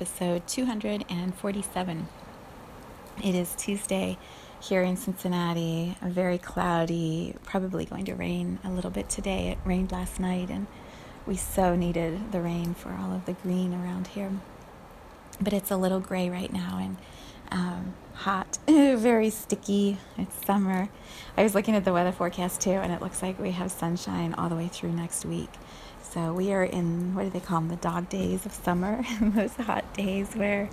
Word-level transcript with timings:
Episode 0.00 0.46
247. 0.46 2.08
It 3.22 3.34
is 3.34 3.54
Tuesday 3.54 4.16
here 4.58 4.80
in 4.80 4.96
Cincinnati, 4.96 5.94
very 6.00 6.38
cloudy, 6.38 7.34
probably 7.44 7.84
going 7.84 8.06
to 8.06 8.14
rain 8.14 8.60
a 8.64 8.70
little 8.70 8.90
bit 8.90 9.10
today. 9.10 9.48
It 9.48 9.58
rained 9.62 9.92
last 9.92 10.18
night, 10.18 10.48
and 10.48 10.68
we 11.26 11.36
so 11.36 11.76
needed 11.76 12.32
the 12.32 12.40
rain 12.40 12.72
for 12.72 12.96
all 12.98 13.12
of 13.12 13.26
the 13.26 13.34
green 13.34 13.74
around 13.74 14.06
here. 14.06 14.32
But 15.38 15.52
it's 15.52 15.70
a 15.70 15.76
little 15.76 16.00
gray 16.00 16.30
right 16.30 16.50
now 16.50 16.78
and 16.80 16.96
um, 17.52 17.92
hot, 18.14 18.58
very 18.66 19.28
sticky. 19.28 19.98
It's 20.16 20.46
summer. 20.46 20.88
I 21.36 21.42
was 21.42 21.54
looking 21.54 21.74
at 21.74 21.84
the 21.84 21.92
weather 21.92 22.12
forecast 22.12 22.62
too, 22.62 22.70
and 22.70 22.90
it 22.90 23.02
looks 23.02 23.20
like 23.20 23.38
we 23.38 23.50
have 23.50 23.70
sunshine 23.70 24.32
all 24.32 24.48
the 24.48 24.56
way 24.56 24.68
through 24.68 24.92
next 24.92 25.26
week. 25.26 25.50
So 26.02 26.32
we 26.32 26.52
are 26.52 26.64
in 26.64 27.14
what 27.14 27.24
do 27.24 27.30
they 27.30 27.40
call 27.40 27.60
them? 27.60 27.68
The 27.68 27.76
dog 27.76 28.08
days 28.08 28.46
of 28.46 28.52
summer, 28.52 29.04
those 29.20 29.54
hot 29.56 29.94
days 29.94 30.34
where 30.34 30.68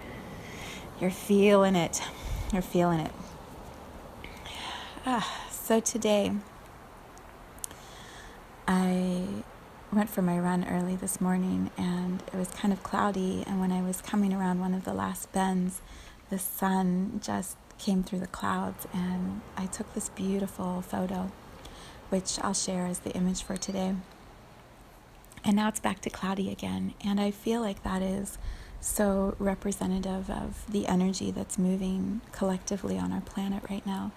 you're 1.00 1.12
feeling 1.12 1.76
it. 1.76 2.02
You're 2.52 2.62
feeling 2.62 3.00
it. 3.00 3.12
Ah, 5.06 5.48
so 5.52 5.80
today, 5.80 6.32
I 8.68 9.24
went 9.92 10.10
for 10.10 10.22
my 10.22 10.38
run 10.40 10.68
early 10.68 10.96
this 10.96 11.22
morning 11.22 11.72
and 11.78 12.22
it 12.34 12.36
was 12.36 12.50
kind 12.50 12.74
of 12.74 12.84
cloudy. 12.84 13.44
And 13.46 13.60
when 13.60 13.72
I 13.72 13.82
was 13.82 14.02
coming 14.02 14.34
around 14.34 14.60
one 14.60 14.74
of 14.74 14.86
the 14.86 14.94
last 14.94 15.32
bends, 15.32 15.82
the 16.30 16.40
sun 16.40 17.22
just 17.24 17.58
came 17.78 18.04
through 18.04 18.20
the 18.20 18.28
clouds 18.28 18.88
and 18.94 19.42
I 19.56 19.68
took 19.68 19.94
this 19.94 20.10
beautiful 20.10 20.82
photo, 20.82 21.32
which 22.10 22.40
I'll 22.40 22.54
share 22.54 22.86
as 22.86 23.00
the 23.00 23.12
image 23.12 23.44
for 23.44 23.56
today. 23.56 23.96
And 25.48 25.56
now 25.56 25.70
it's 25.70 25.80
back 25.80 26.02
to 26.02 26.10
cloudy 26.10 26.52
again. 26.52 26.94
And 27.06 27.22
I 27.22 27.32
feel 27.32 27.62
like 27.62 27.82
that 27.84 28.02
is 28.02 28.38
so 28.82 29.34
representative 29.40 30.30
of 30.30 30.70
the 30.70 30.86
energy 30.88 31.32
that's 31.32 31.58
moving 31.58 32.20
collectively 32.34 32.98
on 32.98 33.14
our 33.14 33.22
planet 33.22 33.64
right 33.70 33.86
now. 33.86 34.12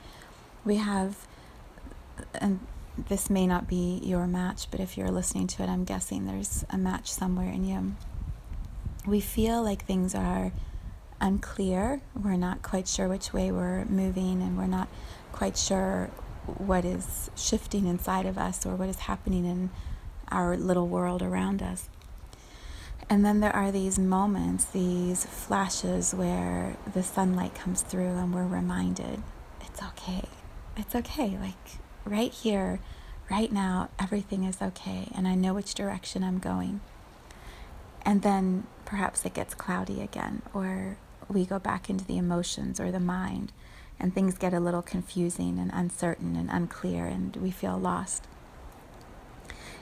We 0.64 0.76
have, 0.76 1.28
and 2.34 2.58
this 3.08 3.30
may 3.30 3.46
not 3.46 3.68
be 3.68 4.00
your 4.02 4.26
match, 4.26 4.72
but 4.72 4.80
if 4.80 4.98
you're 4.98 5.12
listening 5.12 5.46
to 5.46 5.62
it, 5.62 5.68
I'm 5.68 5.84
guessing 5.84 6.26
there's 6.26 6.64
a 6.68 6.76
match 6.76 7.12
somewhere 7.12 7.48
in 7.48 7.64
you. 7.64 7.94
We 9.06 9.20
feel 9.20 9.62
like 9.62 9.84
things 9.84 10.16
are 10.16 10.50
unclear. 11.20 12.00
We're 12.20 12.36
not 12.36 12.62
quite 12.62 12.88
sure 12.88 13.06
which 13.06 13.32
way 13.32 13.52
we're 13.52 13.84
moving, 13.84 14.42
and 14.42 14.58
we're 14.58 14.66
not 14.66 14.88
quite 15.30 15.56
sure 15.56 16.10
what 16.58 16.84
is 16.84 17.30
shifting 17.36 17.86
inside 17.86 18.26
of 18.26 18.36
us 18.36 18.66
or 18.66 18.74
what 18.74 18.88
is 18.88 18.96
happening 18.96 19.44
in 19.44 19.70
our 20.30 20.56
little 20.56 20.88
world 20.88 21.22
around 21.22 21.62
us. 21.62 21.88
And 23.08 23.24
then 23.24 23.40
there 23.40 23.54
are 23.54 23.72
these 23.72 23.98
moments, 23.98 24.64
these 24.66 25.24
flashes 25.24 26.14
where 26.14 26.76
the 26.92 27.02
sunlight 27.02 27.54
comes 27.54 27.82
through 27.82 28.16
and 28.16 28.32
we're 28.32 28.46
reminded 28.46 29.22
it's 29.60 29.82
okay. 29.82 30.28
It's 30.76 30.94
okay. 30.94 31.36
Like 31.40 31.78
right 32.04 32.32
here, 32.32 32.80
right 33.30 33.50
now, 33.50 33.88
everything 33.98 34.44
is 34.44 34.60
okay. 34.62 35.08
And 35.14 35.26
I 35.26 35.34
know 35.34 35.54
which 35.54 35.74
direction 35.74 36.22
I'm 36.22 36.38
going. 36.38 36.80
And 38.02 38.22
then 38.22 38.66
perhaps 38.84 39.24
it 39.24 39.34
gets 39.34 39.54
cloudy 39.54 40.00
again, 40.00 40.42
or 40.54 40.96
we 41.28 41.44
go 41.44 41.58
back 41.58 41.88
into 41.90 42.04
the 42.04 42.16
emotions 42.16 42.80
or 42.80 42.90
the 42.90 43.00
mind, 43.00 43.52
and 43.98 44.14
things 44.14 44.38
get 44.38 44.54
a 44.54 44.60
little 44.60 44.82
confusing 44.82 45.58
and 45.58 45.70
uncertain 45.72 46.34
and 46.34 46.50
unclear, 46.50 47.06
and 47.06 47.36
we 47.36 47.50
feel 47.50 47.78
lost. 47.78 48.26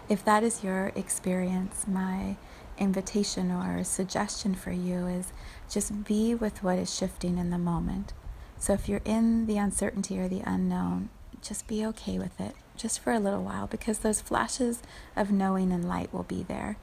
If 0.08 0.24
that 0.24 0.42
is 0.42 0.64
your 0.64 0.90
experience, 0.94 1.86
my 1.86 2.36
invitation 2.78 3.50
or 3.50 3.84
suggestion 3.84 4.54
for 4.54 4.70
you 4.70 5.06
is 5.06 5.32
just 5.68 6.04
be 6.04 6.34
with 6.34 6.62
what 6.62 6.78
is 6.78 6.94
shifting 6.94 7.36
in 7.36 7.50
the 7.50 7.58
moment. 7.58 8.14
So 8.58 8.72
if 8.72 8.88
you're 8.88 9.02
in 9.04 9.46
the 9.46 9.58
uncertainty 9.58 10.18
or 10.18 10.26
the 10.26 10.42
unknown, 10.46 11.10
just 11.42 11.66
be 11.66 11.84
okay 11.86 12.18
with 12.18 12.40
it, 12.40 12.54
just 12.76 13.00
for 13.00 13.12
a 13.12 13.20
little 13.20 13.42
while, 13.42 13.66
because 13.66 13.98
those 13.98 14.20
flashes 14.20 14.82
of 15.14 15.30
knowing 15.30 15.72
and 15.72 15.86
light 15.86 16.12
will 16.12 16.24
be 16.24 16.42
there. 16.42 16.78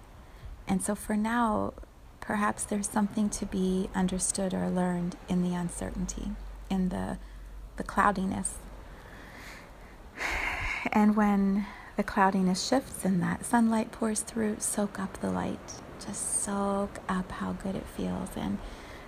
And 0.68 0.84
so 0.84 0.94
for 0.94 1.18
now, 1.18 1.74
perhaps 2.22 2.64
there's 2.64 2.90
something 2.90 3.30
to 3.32 3.46
be 3.46 3.90
understood 3.96 4.54
or 4.54 4.70
learned 4.70 5.16
in 5.28 5.42
the 5.44 5.56
uncertainty, 5.56 6.32
in 6.70 6.90
the, 6.90 7.18
the 7.78 7.84
cloudiness. 7.84 8.56
And 10.92 11.18
when 11.18 11.66
the 11.96 12.04
cloudiness 12.04 12.66
shifts 12.66 13.06
and 13.06 13.22
that. 13.22 13.46
Sunlight 13.46 13.92
pours 13.92 14.22
through, 14.22 14.58
soak 14.60 15.00
up 15.00 15.20
the 15.22 15.30
light. 15.30 15.82
Just 16.06 16.44
soak 16.44 17.00
up 17.08 17.32
how 17.32 17.54
good 17.54 17.76
it 17.76 17.86
feels 17.86 18.30
and 18.36 18.58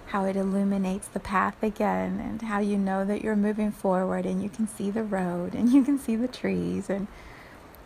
how 0.07 0.23
it 0.23 0.37
illuminates 0.37 1.07
the 1.09 1.19
path 1.19 1.61
again 1.61 2.19
and 2.19 2.41
how 2.43 2.59
you 2.59 2.77
know 2.77 3.03
that 3.03 3.21
you're 3.21 3.35
moving 3.35 3.71
forward 3.71 4.25
and 4.25 4.41
you 4.41 4.47
can 4.47 4.65
see 4.65 4.89
the 4.89 5.03
road 5.03 5.53
and 5.53 5.69
you 5.73 5.83
can 5.83 5.99
see 5.99 6.15
the 6.15 6.29
trees 6.29 6.89
and 6.89 7.07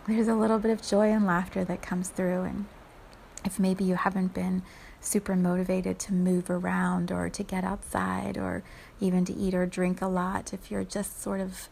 there's 0.06 0.28
a 0.28 0.34
little 0.34 0.58
bit 0.58 0.70
of 0.70 0.82
joy 0.82 1.10
and 1.10 1.26
laughter 1.26 1.64
that 1.64 1.82
comes 1.82 2.08
through. 2.08 2.42
And 2.42 2.66
if 3.44 3.58
maybe 3.58 3.82
you 3.82 3.96
haven't 3.96 4.34
been 4.34 4.62
super 5.00 5.34
motivated 5.34 5.98
to 5.98 6.12
move 6.12 6.48
around 6.48 7.10
or 7.10 7.28
to 7.28 7.42
get 7.42 7.64
outside 7.64 8.38
or 8.38 8.62
even 9.00 9.24
to 9.24 9.34
eat 9.34 9.52
or 9.52 9.66
drink 9.66 10.00
a 10.00 10.06
lot 10.06 10.52
if 10.52 10.70
you're 10.70 10.84
just 10.84 11.20
sort 11.20 11.40
of 11.40 11.68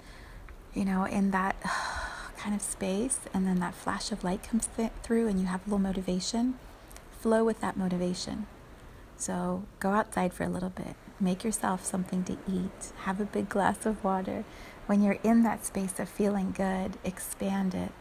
you 0.75 0.85
know 0.85 1.05
in 1.05 1.31
that 1.31 1.55
kind 2.41 2.55
of 2.55 2.63
space 2.63 3.21
and 3.35 3.47
then 3.47 3.61
that 3.61 3.75
flash 3.75 4.11
of 4.11 4.25
light 4.25 4.43
comes 4.43 4.69
th- 4.77 4.91
through 5.03 5.29
and 5.29 5.39
you 5.39 5.47
have 5.47 5.61
a 5.61 5.65
little 5.65 5.79
motivation, 5.79 6.59
flow 7.21 7.45
with 7.45 7.61
that 7.61 7.77
motivation. 7.77 8.47
So 9.17 9.65
go 9.79 9.91
outside 9.91 10.33
for 10.33 10.45
a 10.45 10.49
little 10.49 10.71
bit, 10.71 10.97
make 11.21 11.45
yourself 11.45 11.85
something 11.85 12.25
to 12.25 12.39
eat, 12.51 12.93
have 13.03 13.21
a 13.21 13.27
big 13.27 13.51
glass 13.51 13.85
of 13.85 14.03
water. 14.03 14.45
When 14.87 15.03
you're 15.03 15.19
in 15.23 15.43
that 15.43 15.67
space 15.67 16.01
of 16.01 16.09
feeling 16.09 16.53
good, 16.53 16.97
expand 17.05 17.75
it 17.75 17.93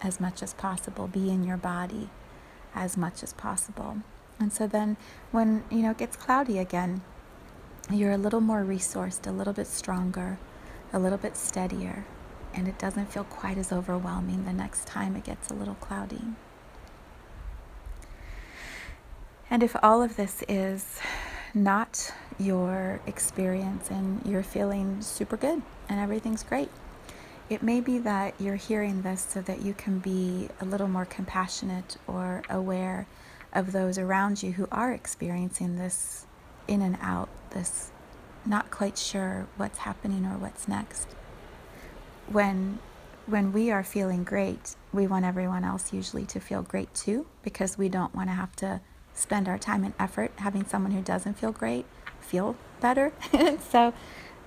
as 0.00 0.20
much 0.20 0.44
as 0.44 0.54
possible. 0.54 1.08
Be 1.08 1.30
in 1.30 1.42
your 1.42 1.56
body 1.56 2.08
as 2.74 2.96
much 2.96 3.24
as 3.24 3.32
possible. 3.32 3.98
And 4.38 4.52
so 4.52 4.68
then 4.68 4.96
when, 5.32 5.64
you 5.70 5.78
know, 5.78 5.90
it 5.90 5.98
gets 5.98 6.16
cloudy 6.16 6.58
again, 6.58 7.02
you're 7.90 8.12
a 8.12 8.18
little 8.18 8.40
more 8.40 8.62
resourced, 8.62 9.26
a 9.26 9.32
little 9.32 9.52
bit 9.52 9.66
stronger, 9.66 10.38
a 10.92 11.00
little 11.00 11.18
bit 11.18 11.36
steadier, 11.36 12.04
and 12.58 12.66
it 12.66 12.76
doesn't 12.76 13.06
feel 13.06 13.22
quite 13.22 13.56
as 13.56 13.72
overwhelming 13.72 14.44
the 14.44 14.52
next 14.52 14.84
time 14.84 15.14
it 15.14 15.22
gets 15.22 15.48
a 15.48 15.54
little 15.54 15.76
cloudy. 15.76 16.20
And 19.48 19.62
if 19.62 19.76
all 19.80 20.02
of 20.02 20.16
this 20.16 20.42
is 20.48 20.98
not 21.54 22.12
your 22.36 23.00
experience 23.06 23.90
and 23.90 24.20
you're 24.26 24.42
feeling 24.42 25.00
super 25.00 25.36
good 25.36 25.62
and 25.88 26.00
everything's 26.00 26.42
great, 26.42 26.68
it 27.48 27.62
may 27.62 27.80
be 27.80 27.98
that 28.00 28.34
you're 28.40 28.56
hearing 28.56 29.02
this 29.02 29.22
so 29.22 29.40
that 29.42 29.62
you 29.62 29.72
can 29.72 30.00
be 30.00 30.48
a 30.60 30.64
little 30.64 30.88
more 30.88 31.06
compassionate 31.06 31.96
or 32.08 32.42
aware 32.50 33.06
of 33.52 33.70
those 33.70 33.98
around 33.98 34.42
you 34.42 34.52
who 34.52 34.66
are 34.72 34.92
experiencing 34.92 35.78
this 35.78 36.26
in 36.66 36.82
and 36.82 36.98
out, 37.00 37.28
this 37.50 37.92
not 38.44 38.70
quite 38.72 38.98
sure 38.98 39.46
what's 39.56 39.78
happening 39.78 40.26
or 40.26 40.36
what's 40.36 40.66
next 40.66 41.14
when 42.32 42.78
when 43.26 43.52
we 43.52 43.70
are 43.70 43.84
feeling 43.84 44.24
great, 44.24 44.74
we 44.90 45.06
want 45.06 45.26
everyone 45.26 45.62
else 45.62 45.92
usually 45.92 46.24
to 46.24 46.40
feel 46.40 46.62
great 46.62 46.94
too 46.94 47.26
because 47.42 47.76
we 47.76 47.88
don't 47.90 48.14
want 48.14 48.30
to 48.30 48.34
have 48.34 48.56
to 48.56 48.80
spend 49.12 49.48
our 49.48 49.58
time 49.58 49.84
and 49.84 49.92
effort 49.98 50.32
having 50.36 50.64
someone 50.64 50.92
who 50.92 51.02
doesn't 51.02 51.34
feel 51.34 51.52
great 51.52 51.84
feel 52.20 52.56
better. 52.80 53.12
so 53.70 53.92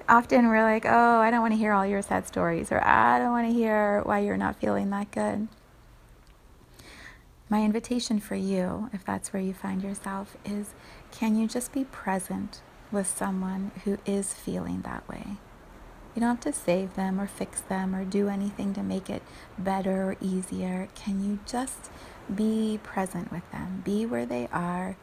often 0.08 0.48
we're 0.48 0.64
like, 0.64 0.86
"Oh, 0.86 1.20
I 1.20 1.32
don't 1.32 1.42
want 1.42 1.54
to 1.54 1.58
hear 1.58 1.74
all 1.74 1.86
your 1.86 2.02
sad 2.02 2.28
stories," 2.28 2.72
or 2.72 2.84
"I 2.84 3.20
don't 3.20 3.32
want 3.32 3.48
to 3.48 3.54
hear 3.54 4.02
why 4.04 4.20
you're 4.20 4.38
not 4.38 4.56
feeling 4.56 4.90
that 4.92 5.12
good." 5.12 5.48
My 7.50 7.64
invitation 7.64 8.20
for 8.20 8.36
you, 8.36 8.90
if 8.94 9.04
that's 9.04 9.34
where 9.34 9.42
you 9.42 9.54
find 9.54 9.84
yourself, 9.84 10.38
is 10.46 10.74
can 11.12 11.36
you 11.36 11.48
just 11.48 11.74
be 11.74 11.84
present 11.84 12.62
with 12.92 13.08
someone 13.08 13.72
who 13.84 13.98
is 14.06 14.34
feeling 14.34 14.82
that 14.82 15.08
way? 15.10 15.38
You 16.14 16.20
don't 16.20 16.30
have 16.44 16.54
to 16.54 16.60
save 16.60 16.96
them 16.96 17.20
or 17.20 17.28
fix 17.28 17.62
them 17.62 17.96
or 17.96 18.04
do 18.04 18.28
anything 18.28 18.74
to 18.74 18.84
make 18.84 19.10
it 19.10 19.24
better 19.58 20.04
or 20.12 20.18
easier. 20.20 20.90
Can 20.94 21.24
you 21.24 21.40
just 21.46 21.90
be 22.34 22.80
present 22.84 23.32
with 23.32 23.50
them? 23.52 23.82
Be 23.86 24.06
where 24.06 24.26
they 24.26 24.50
are, 24.52 24.98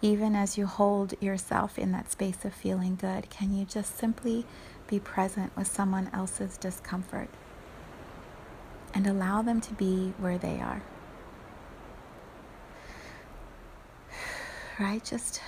even 0.00 0.36
as 0.36 0.56
you 0.56 0.66
hold 0.66 1.14
yourself 1.20 1.78
in 1.78 1.90
that 1.92 2.12
space 2.12 2.44
of 2.44 2.54
feeling 2.54 2.94
good. 2.94 3.28
Can 3.28 3.52
you 3.56 3.64
just 3.64 3.96
simply 3.98 4.44
be 4.86 5.00
present 5.00 5.56
with 5.56 5.66
someone 5.66 6.10
else's 6.12 6.56
discomfort 6.56 7.28
and 8.94 9.06
allow 9.06 9.42
them 9.42 9.60
to 9.62 9.72
be 9.74 10.12
where 10.18 10.38
they 10.38 10.60
are? 10.60 10.82
Right? 14.80 15.04
Just 15.04 15.40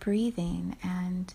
breathing 0.00 0.76
and 0.82 1.34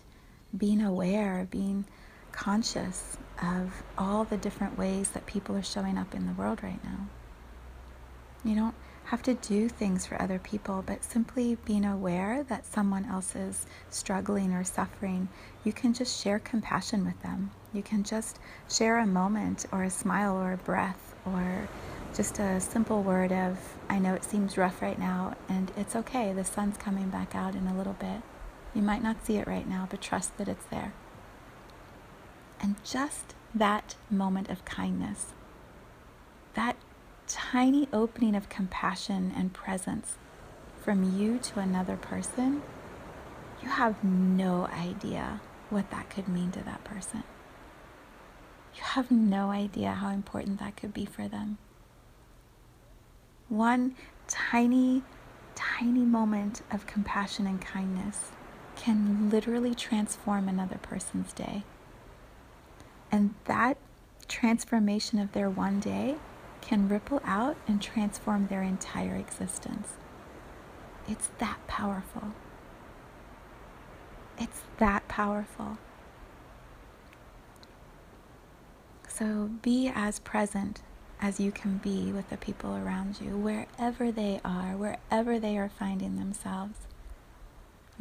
being 0.56 0.82
aware, 0.82 1.46
being 1.50 1.84
conscious 2.34 3.16
of 3.42 3.82
all 3.96 4.24
the 4.24 4.36
different 4.36 4.76
ways 4.76 5.10
that 5.10 5.26
people 5.26 5.56
are 5.56 5.62
showing 5.62 5.96
up 5.96 6.14
in 6.14 6.26
the 6.26 6.32
world 6.32 6.62
right 6.62 6.82
now. 6.84 7.06
You 8.44 8.54
don't 8.56 8.74
have 9.04 9.22
to 9.22 9.34
do 9.34 9.68
things 9.68 10.06
for 10.06 10.20
other 10.20 10.38
people, 10.38 10.82
but 10.84 11.04
simply 11.04 11.56
being 11.64 11.84
aware 11.84 12.42
that 12.44 12.66
someone 12.66 13.04
else 13.04 13.36
is 13.36 13.66
struggling 13.90 14.52
or 14.52 14.64
suffering, 14.64 15.28
you 15.62 15.72
can 15.72 15.94
just 15.94 16.22
share 16.22 16.38
compassion 16.38 17.04
with 17.04 17.20
them. 17.22 17.50
You 17.72 17.82
can 17.82 18.02
just 18.02 18.38
share 18.68 18.98
a 18.98 19.06
moment 19.06 19.66
or 19.72 19.84
a 19.84 19.90
smile 19.90 20.36
or 20.36 20.52
a 20.52 20.58
breath 20.58 21.14
or 21.24 21.68
just 22.14 22.38
a 22.38 22.60
simple 22.60 23.02
word 23.02 23.32
of, 23.32 23.58
I 23.88 23.98
know 23.98 24.14
it 24.14 24.24
seems 24.24 24.56
rough 24.56 24.80
right 24.80 24.98
now, 24.98 25.34
and 25.48 25.70
it's 25.76 25.96
okay. 25.96 26.32
The 26.32 26.44
sun's 26.44 26.76
coming 26.76 27.10
back 27.10 27.34
out 27.34 27.54
in 27.54 27.66
a 27.66 27.76
little 27.76 27.94
bit. 27.94 28.22
You 28.74 28.82
might 28.82 29.02
not 29.02 29.24
see 29.26 29.36
it 29.36 29.46
right 29.46 29.68
now, 29.68 29.86
but 29.90 30.00
trust 30.00 30.36
that 30.38 30.48
it's 30.48 30.64
there. 30.66 30.92
And 32.60 32.76
just 32.84 33.34
that 33.54 33.96
moment 34.10 34.48
of 34.48 34.64
kindness, 34.64 35.32
that 36.54 36.76
tiny 37.26 37.88
opening 37.92 38.34
of 38.34 38.48
compassion 38.48 39.32
and 39.36 39.52
presence 39.52 40.18
from 40.82 41.18
you 41.18 41.38
to 41.38 41.60
another 41.60 41.96
person, 41.96 42.62
you 43.62 43.68
have 43.68 44.02
no 44.04 44.66
idea 44.66 45.40
what 45.70 45.90
that 45.90 46.10
could 46.10 46.28
mean 46.28 46.50
to 46.52 46.62
that 46.62 46.84
person. 46.84 47.22
You 48.74 48.82
have 48.82 49.10
no 49.10 49.50
idea 49.50 49.92
how 49.92 50.10
important 50.10 50.58
that 50.58 50.76
could 50.76 50.92
be 50.92 51.04
for 51.06 51.28
them. 51.28 51.58
One 53.48 53.94
tiny, 54.26 55.02
tiny 55.54 56.04
moment 56.04 56.62
of 56.70 56.86
compassion 56.86 57.46
and 57.46 57.60
kindness 57.60 58.32
can 58.76 59.30
literally 59.30 59.74
transform 59.74 60.48
another 60.48 60.78
person's 60.78 61.32
day. 61.32 61.62
And 63.14 63.32
that 63.44 63.76
transformation 64.26 65.20
of 65.20 65.30
their 65.30 65.48
one 65.48 65.78
day 65.78 66.16
can 66.60 66.88
ripple 66.88 67.20
out 67.24 67.56
and 67.68 67.80
transform 67.80 68.48
their 68.48 68.64
entire 68.64 69.14
existence. 69.14 69.92
It's 71.06 71.28
that 71.38 71.64
powerful. 71.68 72.32
It's 74.36 74.62
that 74.78 75.06
powerful. 75.06 75.78
So 79.06 79.48
be 79.62 79.92
as 79.94 80.18
present 80.18 80.82
as 81.20 81.38
you 81.38 81.52
can 81.52 81.78
be 81.78 82.10
with 82.10 82.30
the 82.30 82.36
people 82.36 82.74
around 82.74 83.20
you, 83.20 83.36
wherever 83.36 84.10
they 84.10 84.40
are, 84.44 84.76
wherever 84.76 85.38
they 85.38 85.56
are 85.56 85.68
finding 85.68 86.16
themselves. 86.16 86.78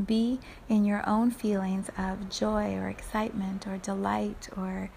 Be 0.03 0.39
in 0.67 0.85
your 0.85 1.07
own 1.07 1.29
feelings 1.29 1.89
of 1.97 2.29
joy 2.29 2.73
or 2.75 2.89
excitement 2.89 3.67
or 3.67 3.77
delight 3.77 4.49
or 4.57 4.89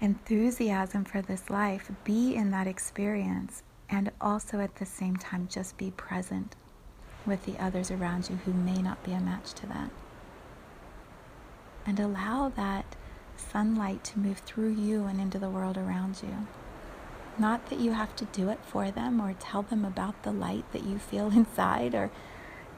enthusiasm 0.00 1.04
for 1.04 1.20
this 1.20 1.50
life. 1.50 1.90
Be 2.04 2.34
in 2.34 2.50
that 2.52 2.66
experience 2.66 3.62
and 3.90 4.10
also 4.20 4.60
at 4.60 4.76
the 4.76 4.86
same 4.86 5.16
time 5.16 5.48
just 5.50 5.76
be 5.76 5.90
present 5.90 6.56
with 7.26 7.44
the 7.44 7.58
others 7.58 7.90
around 7.90 8.30
you 8.30 8.36
who 8.44 8.52
may 8.52 8.80
not 8.80 9.02
be 9.04 9.12
a 9.12 9.20
match 9.20 9.52
to 9.54 9.66
that. 9.66 9.90
And 11.84 11.98
allow 11.98 12.48
that 12.50 12.96
sunlight 13.36 14.04
to 14.04 14.18
move 14.18 14.38
through 14.38 14.72
you 14.72 15.04
and 15.04 15.20
into 15.20 15.38
the 15.38 15.50
world 15.50 15.76
around 15.76 16.20
you. 16.22 16.46
Not 17.38 17.68
that 17.70 17.80
you 17.80 17.92
have 17.92 18.14
to 18.16 18.24
do 18.26 18.50
it 18.50 18.60
for 18.64 18.90
them 18.90 19.20
or 19.20 19.34
tell 19.34 19.62
them 19.62 19.84
about 19.84 20.22
the 20.22 20.32
light 20.32 20.70
that 20.72 20.84
you 20.84 20.98
feel 20.98 21.26
inside 21.32 21.94
or 21.94 22.10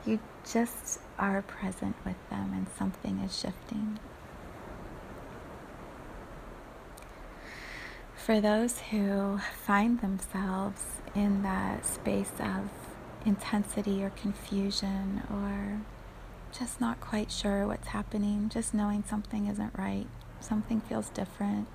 you 0.06 0.18
just 0.50 1.00
are 1.18 1.42
present 1.42 1.96
with 2.04 2.16
them 2.30 2.52
and 2.52 2.66
something 2.78 3.20
is 3.20 3.38
shifting. 3.38 3.98
For 8.16 8.40
those 8.40 8.78
who 8.90 9.38
find 9.66 10.00
themselves 10.00 10.82
in 11.14 11.42
that 11.42 11.84
space 11.84 12.32
of 12.40 12.70
intensity 13.26 14.02
or 14.02 14.10
confusion 14.10 15.22
or 15.30 15.80
just 16.58 16.80
not 16.80 17.00
quite 17.00 17.30
sure 17.30 17.66
what's 17.66 17.88
happening, 17.88 18.48
just 18.48 18.72
knowing 18.72 19.04
something 19.06 19.46
isn't 19.46 19.76
right, 19.76 20.06
something 20.40 20.80
feels 20.80 21.10
different, 21.10 21.66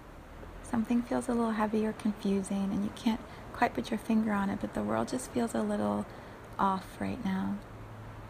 something 0.64 1.02
feels 1.04 1.28
a 1.28 1.34
little 1.34 1.52
heavy 1.52 1.86
or 1.86 1.94
confusing, 1.94 2.70
and 2.72 2.84
you 2.84 2.92
can't 2.96 3.20
quite 3.54 3.74
put 3.74 3.92
your 3.92 4.00
finger 4.00 4.32
on 4.32 4.50
it, 4.50 4.60
but 4.62 4.74
the 4.74 4.82
world 4.82 5.08
just 5.10 5.30
feels 5.32 5.54
a 5.54 5.62
little 5.62 6.06
off 6.58 7.00
right 7.00 7.24
now 7.24 7.56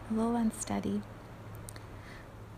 a 0.10 0.14
little 0.14 0.36
unsteady. 0.36 1.02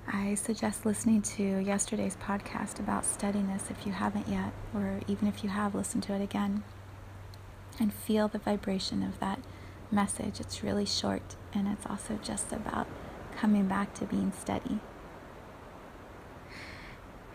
I 0.08 0.36
suggest 0.36 0.86
listening 0.86 1.22
to 1.24 1.44
yesterday's 1.44 2.18
podcast 2.18 2.80
about 2.80 3.06
steadiness 3.06 3.70
if 3.70 3.86
you 3.86 3.92
haven't 3.92 4.28
yet, 4.28 4.52
or 4.74 5.02
even 5.08 5.28
if 5.28 5.44
you 5.44 5.50
have, 5.50 5.76
listen 5.76 6.02
to 6.02 6.14
it 6.14 6.22
again 6.22 6.64
and 7.80 7.94
feel 7.94 8.28
the 8.28 8.38
vibration 8.38 9.04
of 9.04 9.20
that 9.20 9.40
message. 9.92 10.40
It's 10.40 10.64
really 10.64 10.86
short 10.86 11.36
and 11.54 11.68
it's 11.68 11.86
also 11.86 12.20
just 12.22 12.52
about 12.52 12.88
coming 13.36 13.68
back 13.68 13.94
to 13.96 14.06
being 14.06 14.32
steady. 14.32 14.80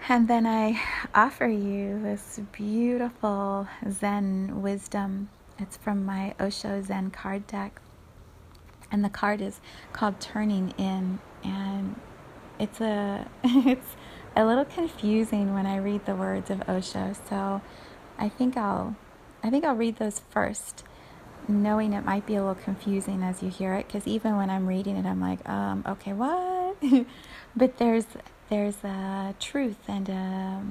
And 0.09 0.29
then 0.29 0.47
I 0.47 0.81
offer 1.15 1.49
you 1.49 2.01
this 2.01 2.41
beautiful 2.53 3.67
Zen 3.91 4.63
wisdom. 4.63 5.31
It's 5.59 5.77
from 5.77 6.05
my 6.05 6.35
Osho 6.39 6.81
Zen 6.81 7.11
card 7.11 7.47
deck 7.47 7.81
and 8.91 9.05
the 9.05 9.09
card 9.09 9.41
is 9.41 9.61
called 9.93 10.21
Turning 10.21 10.75
In, 10.79 11.19
and 11.45 11.99
it's 12.59 12.81
a 12.81 13.29
it's 13.45 13.97
a 14.35 14.45
little 14.45 14.65
confusing 14.65 15.55
when 15.55 15.67
I 15.67 15.77
read 15.79 16.07
the 16.07 16.15
words 16.15 16.51
of 16.51 16.69
Osho. 16.69 17.15
So 17.29 17.63
I 18.19 18.29
think 18.29 18.57
I'll 18.57 18.97
I 19.43 19.51
think 19.51 19.65
I'll 19.65 19.77
read 19.77 19.97
those 19.97 20.21
first, 20.31 20.85
knowing 21.47 21.93
it 21.93 22.05
might 22.05 22.27
be 22.27 22.35
a 22.35 22.41
little 22.41 22.63
confusing 22.63 23.23
as 23.23 23.43
you 23.43 23.51
hear 23.51 23.75
it, 23.75 23.87
because 23.87 24.07
even 24.07 24.37
when 24.37 24.51
I'm 24.51 24.67
reading 24.67 24.97
it, 24.97 25.07
I'm 25.07 25.21
like, 25.21 25.47
um, 25.49 25.85
okay, 25.87 26.13
what? 26.13 26.77
but 27.57 27.79
there's 27.79 28.07
there's 28.49 28.83
a 28.85 29.35
truth 29.41 29.89
and 29.89 30.09
a, 30.09 30.63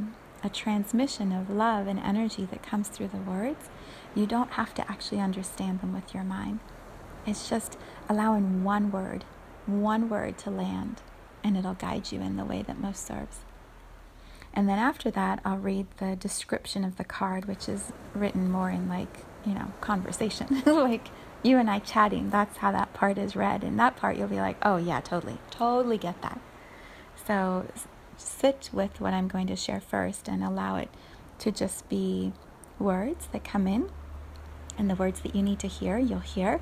a 0.44 0.50
transmission 0.50 1.32
of 1.32 1.50
love 1.50 1.88
and 1.88 2.00
energy 2.00 2.46
that 2.52 2.64
comes 2.64 2.88
through 2.88 3.10
the 3.10 3.18
words. 3.18 3.70
You 4.14 4.26
don't 4.26 4.52
have 4.52 4.74
to 4.76 4.92
actually 4.92 5.20
understand 5.20 5.82
them 5.82 5.94
with 5.94 6.14
your 6.14 6.24
mind. 6.24 6.60
It's 7.26 7.50
just 7.50 7.78
allowing 8.10 8.64
one 8.64 8.92
word, 8.92 9.26
one 9.66 10.10
word 10.10 10.38
to 10.40 10.50
land, 10.50 11.02
and 11.44 11.58
it'll 11.58 11.74
guide 11.74 12.12
you 12.12 12.22
in 12.22 12.38
the 12.38 12.46
way 12.46 12.62
that 12.62 12.80
most 12.80 13.06
serves. 13.06 13.40
And 14.54 14.70
then 14.70 14.80
after 14.80 15.12
that, 15.12 15.42
I'll 15.44 15.58
read 15.58 15.88
the 15.98 16.16
description 16.16 16.86
of 16.86 16.96
the 16.96 17.04
card, 17.04 17.46
which 17.46 17.68
is 17.68 17.92
written 18.14 18.50
more 18.50 18.70
in 18.70 18.88
like, 18.88 19.26
you 19.46 19.54
know, 19.54 19.74
conversation, 19.82 20.64
like 20.66 21.10
you 21.44 21.58
and 21.58 21.70
I 21.70 21.80
chatting. 21.80 22.30
That's 22.30 22.58
how 22.58 22.72
that 22.72 22.94
part 22.94 23.18
is 23.18 23.36
read. 23.36 23.64
And 23.64 23.78
that 23.80 23.98
part, 23.98 24.18
you'll 24.18 24.30
be 24.30 24.40
like, 24.40 24.58
oh, 24.62 24.78
yeah, 24.78 25.02
totally, 25.02 25.38
totally 25.52 25.98
get 25.98 26.22
that. 26.22 26.40
So 27.28 27.68
sit 28.18 28.70
with 28.72 29.02
what 29.02 29.14
I'm 29.14 29.28
going 29.28 29.48
to 29.48 29.56
share 29.56 29.82
first 29.82 30.30
and 30.30 30.44
allow 30.44 30.78
it 30.78 30.90
to 31.40 31.52
just 31.52 31.90
be 31.90 32.32
words 32.80 33.28
that 33.34 33.44
come 33.44 33.68
in. 33.68 33.90
And 34.78 34.90
the 34.90 34.96
words 34.96 35.22
that 35.22 35.36
you 35.36 35.44
need 35.44 35.60
to 35.60 35.68
hear, 35.68 35.98
you'll 35.98 36.20
hear. 36.20 36.62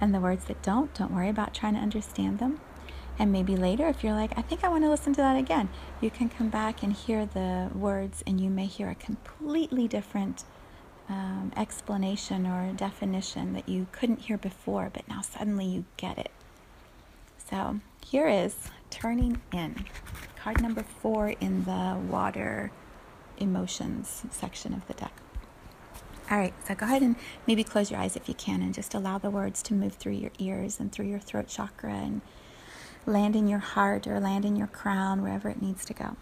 And 0.00 0.14
the 0.14 0.20
words 0.20 0.44
that 0.46 0.62
don't, 0.62 0.92
don't 0.94 1.14
worry 1.14 1.28
about 1.28 1.54
trying 1.54 1.74
to 1.74 1.80
understand 1.80 2.38
them. 2.38 2.60
And 3.18 3.30
maybe 3.30 3.56
later, 3.56 3.86
if 3.86 4.02
you're 4.02 4.12
like, 4.12 4.36
I 4.36 4.42
think 4.42 4.64
I 4.64 4.68
want 4.68 4.84
to 4.84 4.90
listen 4.90 5.12
to 5.14 5.20
that 5.20 5.36
again, 5.36 5.68
you 6.00 6.10
can 6.10 6.28
come 6.28 6.48
back 6.48 6.82
and 6.82 6.92
hear 6.92 7.26
the 7.26 7.70
words, 7.72 8.24
and 8.26 8.40
you 8.40 8.50
may 8.50 8.66
hear 8.66 8.90
a 8.90 8.94
completely 8.96 9.86
different 9.86 10.44
um, 11.08 11.52
explanation 11.56 12.46
or 12.46 12.72
definition 12.72 13.52
that 13.52 13.68
you 13.68 13.86
couldn't 13.92 14.22
hear 14.22 14.36
before, 14.36 14.90
but 14.92 15.06
now 15.06 15.20
suddenly 15.20 15.66
you 15.66 15.84
get 15.96 16.18
it. 16.18 16.30
So 17.48 17.80
here 18.04 18.26
is 18.28 18.56
Turning 18.90 19.40
In, 19.52 19.84
card 20.36 20.62
number 20.62 20.82
four 20.82 21.30
in 21.40 21.64
the 21.64 21.98
water 22.08 22.70
emotions 23.38 24.24
section 24.30 24.72
of 24.72 24.86
the 24.86 24.94
deck. 24.94 25.12
All 26.30 26.38
right, 26.38 26.54
so 26.66 26.74
go 26.74 26.86
ahead 26.86 27.02
and 27.02 27.16
maybe 27.46 27.62
close 27.62 27.90
your 27.90 28.00
eyes 28.00 28.16
if 28.16 28.28
you 28.28 28.34
can 28.34 28.62
and 28.62 28.72
just 28.72 28.94
allow 28.94 29.18
the 29.18 29.28
words 29.28 29.62
to 29.64 29.74
move 29.74 29.94
through 29.94 30.12
your 30.12 30.30
ears 30.38 30.80
and 30.80 30.90
through 30.90 31.06
your 31.06 31.18
throat 31.18 31.48
chakra 31.48 31.92
and 31.92 32.22
land 33.04 33.36
in 33.36 33.46
your 33.46 33.58
heart 33.58 34.06
or 34.06 34.18
land 34.18 34.46
in 34.46 34.56
your 34.56 34.66
crown, 34.66 35.20
wherever 35.20 35.50
it 35.50 35.60
needs 35.60 35.84
to 35.84 35.92
go. 35.92 36.16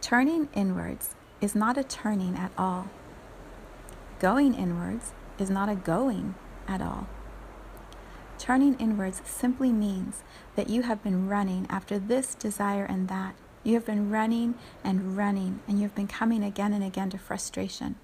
Turning 0.00 0.48
inwards 0.54 1.16
is 1.40 1.56
not 1.56 1.76
a 1.76 1.82
turning 1.82 2.36
at 2.36 2.52
all. 2.56 2.88
Going 4.20 4.54
inwards 4.54 5.12
is 5.38 5.50
not 5.50 5.68
a 5.68 5.74
going 5.74 6.36
at 6.68 6.80
all. 6.80 7.08
Turning 8.38 8.74
inwards 8.78 9.22
simply 9.24 9.72
means 9.72 10.22
that 10.54 10.68
you 10.68 10.82
have 10.82 11.02
been 11.02 11.28
running 11.28 11.66
after 11.68 11.98
this 11.98 12.34
desire 12.34 12.84
and 12.84 13.08
that. 13.08 13.34
You 13.62 13.74
have 13.74 13.86
been 13.86 14.10
running 14.10 14.54
and 14.84 15.16
running, 15.16 15.60
and 15.66 15.78
you 15.78 15.84
have 15.84 15.94
been 15.94 16.06
coming 16.06 16.44
again 16.44 16.72
and 16.74 16.84
again 16.84 17.10
to 17.10 17.18
frustration. 17.18 17.96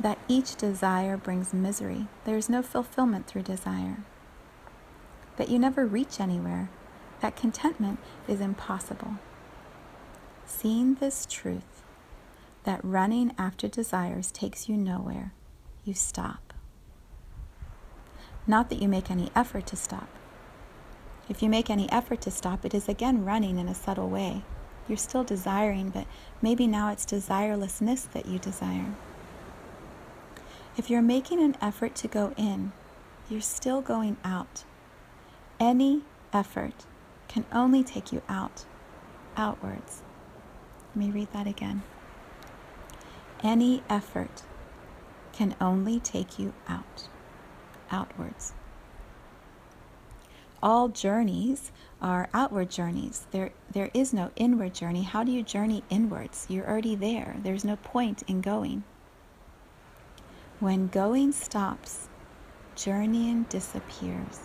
That 0.00 0.18
each 0.28 0.56
desire 0.56 1.18
brings 1.18 1.52
misery. 1.52 2.06
There 2.24 2.38
is 2.38 2.48
no 2.48 2.62
fulfillment 2.62 3.26
through 3.26 3.42
desire. 3.42 3.98
That 5.36 5.50
you 5.50 5.58
never 5.58 5.86
reach 5.86 6.18
anywhere. 6.18 6.70
That 7.20 7.36
contentment 7.36 7.98
is 8.26 8.40
impossible. 8.40 9.16
Seeing 10.46 10.94
this 10.94 11.26
truth, 11.28 11.82
that 12.64 12.82
running 12.82 13.34
after 13.36 13.68
desires 13.68 14.32
takes 14.32 14.70
you 14.70 14.76
nowhere, 14.78 15.34
you 15.84 15.92
stop. 15.92 16.54
Not 18.46 18.70
that 18.70 18.80
you 18.80 18.88
make 18.88 19.10
any 19.10 19.30
effort 19.36 19.66
to 19.66 19.76
stop. 19.76 20.08
If 21.28 21.42
you 21.42 21.50
make 21.50 21.68
any 21.68 21.92
effort 21.92 22.22
to 22.22 22.30
stop, 22.30 22.64
it 22.64 22.72
is 22.72 22.88
again 22.88 23.26
running 23.26 23.58
in 23.58 23.68
a 23.68 23.74
subtle 23.74 24.08
way. 24.08 24.44
You're 24.88 24.96
still 24.96 25.24
desiring, 25.24 25.90
but 25.90 26.06
maybe 26.40 26.66
now 26.66 26.90
it's 26.90 27.04
desirelessness 27.04 28.10
that 28.12 28.24
you 28.24 28.38
desire. 28.38 28.94
If 30.76 30.88
you're 30.88 31.02
making 31.02 31.42
an 31.42 31.56
effort 31.60 31.94
to 31.96 32.08
go 32.08 32.32
in, 32.36 32.72
you're 33.28 33.40
still 33.40 33.80
going 33.80 34.16
out. 34.24 34.64
Any 35.58 36.02
effort 36.32 36.86
can 37.28 37.44
only 37.52 37.82
take 37.82 38.12
you 38.12 38.22
out, 38.28 38.64
outwards. 39.36 40.02
Let 40.88 40.96
me 40.96 41.10
read 41.10 41.32
that 41.32 41.46
again. 41.46 41.82
Any 43.42 43.82
effort 43.88 44.42
can 45.32 45.54
only 45.60 46.00
take 46.00 46.38
you 46.38 46.52
out, 46.68 47.08
outwards. 47.90 48.52
All 50.62 50.88
journeys 50.88 51.72
are 52.02 52.28
outward 52.34 52.70
journeys. 52.70 53.26
There, 53.30 53.50
there 53.72 53.90
is 53.94 54.12
no 54.12 54.30
inward 54.36 54.74
journey. 54.74 55.02
How 55.02 55.24
do 55.24 55.32
you 55.32 55.42
journey 55.42 55.82
inwards? 55.88 56.46
You're 56.48 56.68
already 56.68 56.94
there. 56.94 57.36
There's 57.42 57.64
no 57.64 57.76
point 57.76 58.22
in 58.28 58.40
going. 58.40 58.84
When 60.60 60.88
going 60.88 61.32
stops, 61.32 62.10
journeying 62.76 63.44
disappears. 63.44 64.40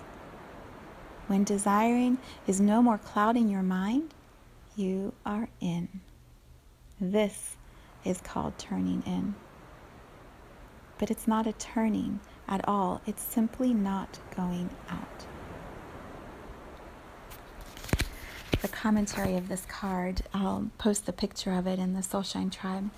When 1.27 1.43
desiring 1.43 2.19
is 2.48 2.62
no 2.62 2.81
more 2.81 2.98
clouding 2.98 3.50
your 3.50 3.63
mind, 3.63 4.13
you 4.77 5.12
are 5.25 5.50
in. 5.60 6.00
This 7.01 7.57
is 8.05 8.22
called 8.22 8.57
turning 8.57 9.03
in. 9.05 9.36
But 11.00 11.12
it's 11.12 11.27
not 11.27 11.48
a 11.48 11.51
turning 11.51 12.22
at 12.48 12.65
all, 12.65 13.01
it's 13.05 13.22
simply 13.22 13.74
not 13.74 14.17
going 14.38 14.69
out. 14.89 15.25
The 18.62 18.69
commentary 18.69 19.36
of 19.36 19.50
this 19.50 19.65
card, 19.65 20.22
I'll 20.34 20.72
post 20.77 21.07
the 21.07 21.12
picture 21.12 21.51
of 21.51 21.67
it 21.67 21.77
in 21.77 21.93
the 21.93 22.00
Soulshine 22.00 22.53
Tribe 22.53 22.89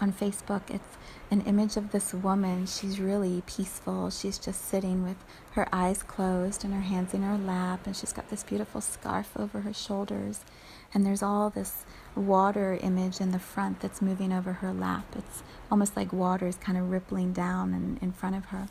on 0.00 0.12
Facebook. 0.12 0.62
It's 0.68 0.96
an 1.30 1.42
image 1.42 1.76
of 1.76 1.92
this 1.92 2.14
woman. 2.14 2.66
She's 2.66 3.00
really 3.00 3.42
peaceful. 3.46 4.10
She's 4.10 4.38
just 4.38 4.66
sitting 4.66 5.02
with 5.02 5.16
her 5.52 5.68
eyes 5.72 6.02
closed 6.02 6.64
and 6.64 6.72
her 6.74 6.80
hands 6.80 7.14
in 7.14 7.22
her 7.22 7.38
lap, 7.38 7.86
and 7.86 7.96
she's 7.96 8.12
got 8.12 8.28
this 8.28 8.42
beautiful 8.42 8.80
scarf 8.80 9.32
over 9.36 9.60
her 9.60 9.72
shoulders. 9.72 10.44
And 10.94 11.04
there's 11.04 11.22
all 11.22 11.50
this 11.50 11.84
water 12.14 12.78
image 12.80 13.20
in 13.20 13.32
the 13.32 13.38
front 13.38 13.80
that's 13.80 14.00
moving 14.00 14.32
over 14.32 14.54
her 14.54 14.72
lap. 14.72 15.06
It's 15.16 15.42
almost 15.70 15.96
like 15.96 16.12
water 16.12 16.46
is 16.46 16.56
kind 16.56 16.78
of 16.78 16.90
rippling 16.90 17.32
down 17.32 17.74
in, 17.74 17.98
in 18.00 18.12
front 18.12 18.36
of 18.36 18.46
her. 18.46 18.68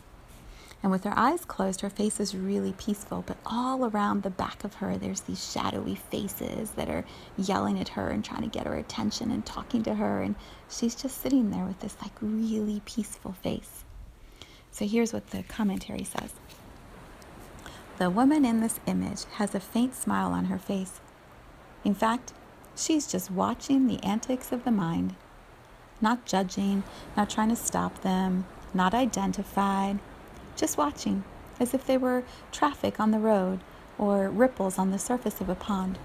And 0.86 0.92
with 0.92 1.04
her 1.06 1.18
eyes 1.18 1.46
closed, 1.46 1.82
her 1.82 1.89
face 1.89 2.20
is 2.20 2.36
really 2.36 2.74
peaceful. 2.74 3.24
But 3.25 3.38
all 3.44 3.86
around 3.86 4.22
the 4.22 4.30
back 4.30 4.63
of 4.63 4.75
her, 4.75 5.00
there's 5.00 5.22
these 5.22 5.51
shadowy 5.51 5.96
faces 5.96 6.70
that 6.75 6.89
are 6.89 7.04
yelling 7.39 7.80
at 7.80 7.89
her 7.89 8.10
and 8.10 8.24
trying 8.24 8.44
to 8.44 8.48
get 8.48 8.68
her 8.68 8.75
attention 8.75 9.32
and 9.32 9.44
talking 9.44 9.82
to 9.82 9.96
her. 9.96 10.22
And 10.22 10.36
she's 10.70 10.94
just 10.94 11.20
sitting 11.20 11.50
there 11.50 11.65
with 11.65 11.80
this 11.80 11.98
like 12.04 12.12
really 12.22 12.84
peaceful 12.86 13.32
face. 13.34 13.84
So 14.70 14.86
here's 14.86 15.12
what 15.12 15.32
the 15.32 15.42
commentary 15.42 16.04
says 16.04 16.34
The 17.98 18.12
woman 18.12 18.46
in 18.46 18.62
this 18.62 18.80
image 18.86 19.24
has 19.38 19.56
a 19.56 19.60
faint 19.60 19.96
smile 19.96 20.34
on 20.34 20.46
her 20.46 20.60
face. 20.60 21.00
In 21.84 21.96
fact, 21.96 22.32
she's 22.75 23.08
just 23.08 23.32
watching 23.32 23.88
the 23.88 24.04
antics 24.04 24.51
of 24.51 24.63
the 24.63 24.72
mind, 24.72 25.15
not 26.00 26.27
judging, 26.27 26.84
not 27.18 27.32
trying 27.32 27.50
to 27.50 27.56
stop 27.56 28.04
them, 28.04 28.46
not 28.72 28.94
identified 28.94 30.00
just 30.56 30.78
watching, 30.78 31.24
as 31.60 31.74
if 31.74 31.86
they 31.86 31.98
were 31.98 32.24
traffic 32.52 33.00
on 33.00 33.12
the 33.12 33.20
road 33.20 33.60
or 33.98 34.30
ripples 34.30 34.78
on 34.78 34.92
the 34.92 35.00
surface 35.00 35.42
of 35.42 35.50
a 35.50 35.56
pond. 35.56 35.98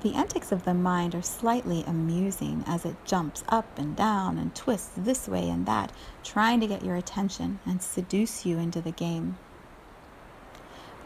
The 0.00 0.14
antics 0.14 0.52
of 0.52 0.64
the 0.64 0.74
mind 0.74 1.14
are 1.16 1.22
slightly 1.22 1.82
amusing 1.84 2.62
as 2.66 2.84
it 2.84 3.04
jumps 3.04 3.42
up 3.48 3.78
and 3.78 3.96
down 3.96 4.38
and 4.38 4.54
twists 4.54 4.92
this 4.96 5.26
way 5.26 5.48
and 5.48 5.66
that, 5.66 5.90
trying 6.22 6.60
to 6.60 6.68
get 6.68 6.84
your 6.84 6.94
attention 6.94 7.58
and 7.66 7.82
seduce 7.82 8.46
you 8.46 8.58
into 8.58 8.80
the 8.80 8.92
game. 8.92 9.38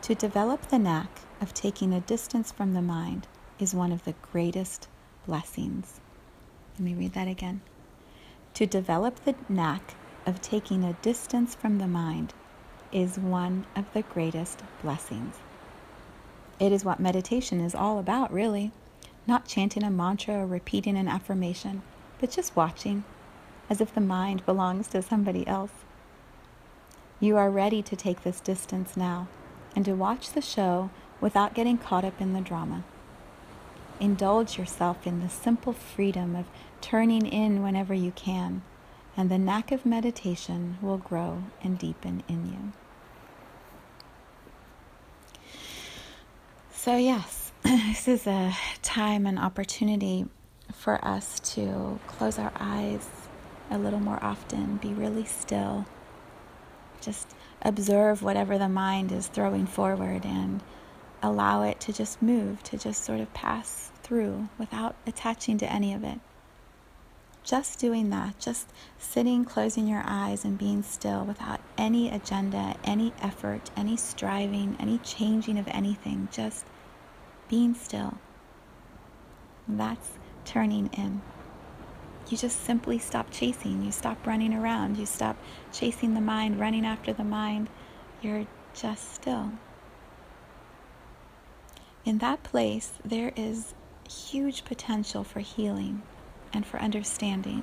To 0.03 0.15
develop 0.15 0.69
the 0.69 0.79
knack 0.79 1.21
of 1.41 1.55
taking 1.55 1.95
a 1.95 2.01
distance 2.01 2.53
from 2.53 2.75
the 2.75 2.83
mind 2.83 3.29
is 3.59 3.75
one 3.75 3.93
of 3.93 4.05
the 4.05 4.15
greatest 4.31 4.89
blessings. 5.27 6.01
Let 6.75 6.81
me 6.81 6.95
read 6.95 7.15
that 7.15 7.29
again. 7.29 7.63
To 8.55 8.67
develop 8.67 9.25
the 9.25 9.37
knack 9.49 9.95
of 10.27 10.41
taking 10.41 10.85
a 10.85 10.93
distance 10.95 11.55
from 11.55 11.79
the 11.79 11.87
mind 11.87 12.35
is 12.93 13.19
one 13.19 13.67
of 13.75 13.85
the 13.93 14.03
greatest 14.03 14.61
blessings. 14.83 15.37
It 16.61 16.73
is 16.73 16.85
what 16.85 17.01
meditation 17.01 17.61
is 17.61 17.75
all 17.75 17.99
about, 17.99 18.33
really. 18.33 18.73
Not 19.27 19.47
chanting 19.47 19.83
a 19.83 19.91
mantra 19.91 20.35
or 20.35 20.47
repeating 20.47 20.97
an 20.97 21.09
affirmation, 21.09 21.83
but 22.21 22.31
just 22.31 22.57
watching, 22.57 23.05
as 23.71 23.81
if 23.81 23.95
the 23.95 24.01
mind 24.01 24.45
belongs 24.45 24.89
to 24.89 25.03
somebody 25.03 25.47
else. 25.47 25.73
You 27.21 27.37
are 27.37 27.51
ready 27.51 27.83
to 27.83 27.97
take 27.97 28.23
this 28.23 28.41
distance 28.41 28.97
now 28.97 29.29
and 29.75 29.85
to 29.85 29.95
watch 29.95 30.33
the 30.33 30.43
show 30.43 30.91
without 31.21 31.55
getting 31.55 31.79
caught 31.79 32.05
up 32.05 32.21
in 32.21 32.33
the 32.33 32.41
drama. 32.41 32.85
Indulge 34.01 34.59
yourself 34.59 35.07
in 35.07 35.21
the 35.21 35.29
simple 35.29 35.73
freedom 35.73 36.35
of 36.35 36.47
turning 36.81 37.27
in 37.27 37.63
whenever 37.63 37.95
you 37.95 38.11
can 38.11 38.63
and 39.17 39.31
the 39.31 39.39
knack 39.39 39.73
of 39.73 39.85
meditation 39.85 40.79
will 40.81 40.99
grow 40.99 41.43
and 41.63 41.79
deepen 41.79 42.23
in 42.29 42.47
you. 42.47 42.73
So, 46.73 46.97
yes, 46.97 47.53
this 47.63 48.09
is 48.09 48.27
a 48.27 48.57
time 48.83 49.27
and 49.27 49.39
opportunity 49.39 50.27
for 50.73 51.05
us 51.05 51.39
to 51.55 52.01
close 52.07 52.39
our 52.39 52.53
eyes 52.57 53.07
a 53.71 53.79
little 53.79 54.01
more 54.01 54.19
often, 54.23 54.79
be 54.79 54.93
really 54.93 55.25
still, 55.25 55.87
just 57.01 57.29
observe 57.63 58.23
whatever 58.23 58.59
the 58.59 58.69
mind 58.69 59.13
is 59.13 59.29
throwing 59.29 59.67
forward 59.67 60.25
and 60.25 60.63
allow 61.23 61.63
it 61.63 61.79
to 61.81 61.93
just 61.93 62.21
move, 62.21 62.63
to 62.65 62.77
just 62.77 63.05
sort 63.05 63.21
of 63.21 63.33
pass 63.33 63.93
through 64.03 64.49
without 64.59 64.97
attaching 65.07 65.59
to 65.59 65.73
any 65.73 65.95
of 65.95 66.03
it 66.03 66.19
just 67.45 67.79
doing 67.79 68.11
that, 68.11 68.39
just 68.39 68.69
sitting, 68.99 69.45
closing 69.45 69.89
your 69.89 70.03
eyes, 70.05 70.45
and 70.45 70.57
being 70.57 70.83
still 70.83 71.25
without 71.25 71.61
any 71.77 72.09
agenda, 72.09 72.77
any 72.85 73.13
effort, 73.21 73.71
any 73.77 73.97
striving, 73.97 74.77
any 74.79 74.99
changing 74.99 75.59
of 75.59 75.67
anything, 75.69 76.29
just 76.31 76.65
being 77.49 77.75
still. 77.75 78.19
That's 79.67 80.11
turning 80.45 80.89
in. 80.97 81.23
You 82.29 82.37
just 82.37 82.65
simply 82.65 82.99
stop 82.99 83.31
chasing. 83.31 83.85
You 83.85 83.91
stop 83.91 84.27
running 84.27 84.55
around. 84.55 84.97
You 84.97 85.07
stop 85.07 85.37
chasing 85.73 86.15
the 86.15 86.21
mind, 86.21 86.61
running 86.61 86.87
after 86.87 87.13
the 87.13 87.25
mind. 87.25 87.69
You're 88.23 88.47
just 88.75 89.15
still. 89.15 89.53
In 92.05 92.19
that 92.19 92.43
place, 92.43 92.93
there 93.05 93.33
is 93.37 93.75
huge 94.09 94.65
potential 94.65 95.25
for 95.25 95.41
healing 95.41 96.03
and 96.53 96.67
for 96.67 96.79
understanding 96.79 97.63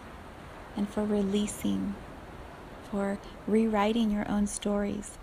and 0.75 0.89
for 0.89 1.03
releasing, 1.03 1.96
for 2.89 3.19
rewriting 3.48 4.12
your 4.12 4.29
own 4.29 4.48
stories, 4.48 5.17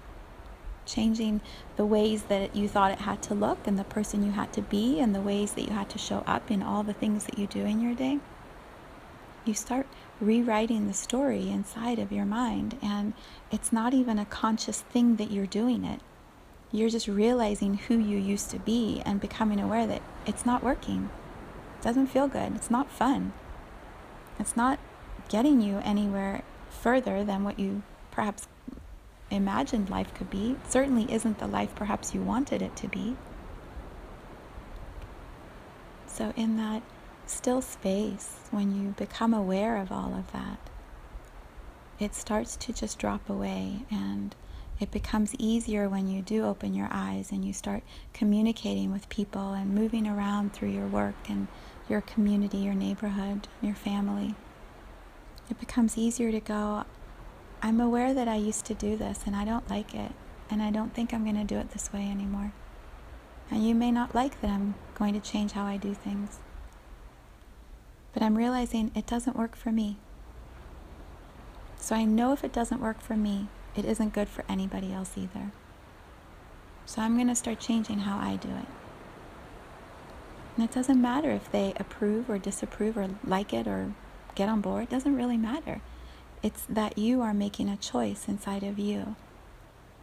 changing 0.84 1.40
the 1.76 1.86
ways 1.86 2.24
that 2.24 2.54
you 2.54 2.68
thought 2.68 2.92
it 2.92 3.00
had 3.00 3.22
to 3.22 3.34
look 3.34 3.66
and 3.66 3.78
the 3.78 3.84
person 3.84 4.24
you 4.24 4.32
had 4.32 4.52
to 4.52 4.62
be 4.62 5.00
and 5.00 5.14
the 5.14 5.20
ways 5.20 5.52
that 5.52 5.62
you 5.62 5.70
had 5.72 5.90
to 5.90 5.98
show 5.98 6.22
up 6.26 6.50
in 6.50 6.62
all 6.62 6.82
the 6.82 6.92
things 6.92 7.24
that 7.24 7.38
you 7.38 7.46
do 7.46 7.60
in 7.60 7.80
your 7.80 7.94
day. 7.94 8.18
You 9.44 9.54
start 9.54 9.86
rewriting 10.20 10.86
the 10.86 10.94
story 10.94 11.50
inside 11.50 11.98
of 11.98 12.10
your 12.10 12.24
mind, 12.24 12.78
and 12.82 13.12
it's 13.52 13.72
not 13.72 13.94
even 13.94 14.18
a 14.18 14.24
conscious 14.24 14.80
thing 14.80 15.16
that 15.16 15.30
you're 15.30 15.46
doing 15.46 15.84
it. 15.84 16.00
You're 16.72 16.90
just 16.90 17.06
realizing 17.06 17.74
who 17.74 17.96
you 17.96 18.18
used 18.18 18.50
to 18.50 18.58
be 18.58 19.02
and 19.06 19.20
becoming 19.20 19.60
aware 19.60 19.86
that 19.86 20.02
it's 20.26 20.44
not 20.44 20.64
working. 20.64 21.10
It 21.78 21.84
doesn't 21.84 22.08
feel 22.08 22.26
good. 22.26 22.56
It's 22.56 22.70
not 22.70 22.90
fun. 22.90 23.32
It's 24.38 24.56
not 24.56 24.78
getting 25.28 25.60
you 25.60 25.78
anywhere 25.84 26.42
further 26.70 27.24
than 27.24 27.44
what 27.44 27.58
you 27.58 27.82
perhaps 28.10 28.46
imagined 29.30 29.90
life 29.90 30.14
could 30.14 30.30
be. 30.30 30.52
It 30.52 30.70
certainly 30.70 31.10
isn't 31.12 31.38
the 31.38 31.46
life 31.46 31.74
perhaps 31.74 32.14
you 32.14 32.22
wanted 32.22 32.62
it 32.62 32.76
to 32.76 32.88
be. 32.88 33.16
So, 36.06 36.32
in 36.36 36.56
that 36.56 36.82
still 37.26 37.60
space, 37.60 38.36
when 38.50 38.74
you 38.74 38.94
become 38.96 39.34
aware 39.34 39.76
of 39.76 39.90
all 39.90 40.14
of 40.14 40.32
that, 40.32 40.58
it 41.98 42.14
starts 42.14 42.56
to 42.56 42.72
just 42.72 42.98
drop 42.98 43.28
away 43.28 43.84
and 43.90 44.34
it 44.78 44.90
becomes 44.90 45.34
easier 45.38 45.88
when 45.88 46.08
you 46.08 46.20
do 46.20 46.44
open 46.44 46.74
your 46.74 46.88
eyes 46.90 47.32
and 47.32 47.44
you 47.44 47.52
start 47.52 47.82
communicating 48.12 48.92
with 48.92 49.08
people 49.08 49.52
and 49.52 49.74
moving 49.74 50.06
around 50.06 50.52
through 50.52 50.68
your 50.68 50.86
work 50.86 51.14
and 51.28 51.48
your 51.88 52.00
community, 52.00 52.58
your 52.58 52.74
neighborhood, 52.74 53.48
your 53.62 53.74
family. 53.74 54.34
It 55.50 55.60
becomes 55.60 55.96
easier 55.96 56.32
to 56.32 56.40
go, 56.40 56.84
I'm 57.62 57.80
aware 57.80 58.12
that 58.12 58.28
I 58.28 58.36
used 58.36 58.64
to 58.66 58.74
do 58.74 58.96
this 58.96 59.20
and 59.26 59.36
I 59.36 59.44
don't 59.44 59.68
like 59.70 59.94
it, 59.94 60.12
and 60.50 60.62
I 60.62 60.70
don't 60.70 60.94
think 60.94 61.12
I'm 61.12 61.24
going 61.24 61.36
to 61.36 61.44
do 61.44 61.58
it 61.58 61.70
this 61.70 61.92
way 61.92 62.08
anymore. 62.08 62.52
And 63.50 63.66
you 63.66 63.74
may 63.74 63.92
not 63.92 64.14
like 64.14 64.40
that 64.40 64.50
I'm 64.50 64.74
going 64.94 65.14
to 65.14 65.20
change 65.20 65.52
how 65.52 65.64
I 65.64 65.76
do 65.76 65.94
things. 65.94 66.38
But 68.12 68.22
I'm 68.22 68.36
realizing 68.36 68.90
it 68.94 69.06
doesn't 69.06 69.36
work 69.36 69.54
for 69.54 69.70
me. 69.70 69.98
So 71.78 71.94
I 71.94 72.04
know 72.04 72.32
if 72.32 72.42
it 72.42 72.52
doesn't 72.52 72.80
work 72.80 73.00
for 73.00 73.16
me, 73.16 73.48
it 73.76 73.84
isn't 73.84 74.12
good 74.12 74.28
for 74.28 74.44
anybody 74.48 74.92
else 74.92 75.12
either. 75.16 75.52
So 76.86 77.02
I'm 77.02 77.16
going 77.16 77.28
to 77.28 77.34
start 77.34 77.60
changing 77.60 78.00
how 78.00 78.18
I 78.18 78.36
do 78.36 78.48
it. 78.48 78.85
And 80.56 80.64
it 80.64 80.72
doesn't 80.72 81.00
matter 81.00 81.30
if 81.30 81.52
they 81.52 81.74
approve 81.76 82.30
or 82.30 82.38
disapprove 82.38 82.96
or 82.96 83.10
like 83.24 83.52
it 83.52 83.66
or 83.66 83.92
get 84.34 84.48
on 84.48 84.62
board, 84.62 84.84
it 84.84 84.90
doesn't 84.90 85.14
really 85.14 85.36
matter. 85.36 85.82
It's 86.42 86.64
that 86.68 86.96
you 86.96 87.20
are 87.20 87.34
making 87.34 87.68
a 87.68 87.76
choice 87.76 88.26
inside 88.26 88.62
of 88.62 88.78
you. 88.78 89.16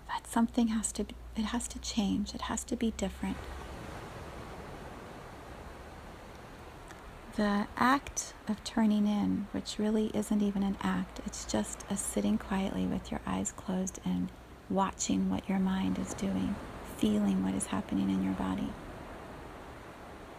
That 0.10 0.28
something 0.28 0.68
has 0.70 0.92
to 0.94 1.06
it 1.36 1.46
has 1.46 1.68
to 1.70 1.80
change. 1.80 2.36
It 2.36 2.42
has 2.42 2.64
to 2.66 2.76
be 2.76 2.92
different. 2.98 3.38
The 7.36 7.66
act 7.76 8.36
of 8.48 8.64
turning 8.64 9.08
in, 9.08 9.48
which 9.54 9.80
really 9.80 10.12
isn't 10.14 10.44
even 10.44 10.62
an 10.62 10.78
act, 10.84 11.20
it's 11.26 11.46
just 11.46 11.84
a 11.90 11.98
sitting 11.98 12.38
quietly 12.38 12.86
with 12.86 13.10
your 13.10 13.22
eyes 13.26 13.52
closed 13.52 14.00
and 14.06 14.30
watching 14.70 15.32
what 15.32 15.50
your 15.50 15.58
mind 15.58 15.98
is 15.98 16.14
doing, 16.14 16.56
feeling 16.98 17.44
what 17.44 17.56
is 17.56 17.66
happening 17.66 18.12
in 18.12 18.24
your 18.24 18.34
body. 18.34 18.70